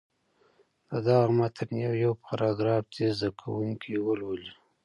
[0.89, 4.51] د دغه متن یو یو پاراګراف دې زده کوونکي ولولي.